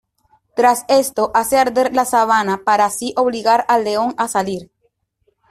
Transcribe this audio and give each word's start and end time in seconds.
Tras 0.55 0.83
esto, 0.87 1.29
hace 1.35 1.59
arder 1.59 1.93
la 1.93 2.05
sabana 2.05 2.63
para 2.65 2.85
así 2.85 3.13
obligar 3.17 3.65
al 3.67 3.83
león 3.83 4.15
a 4.17 4.27
salir. 4.27 4.71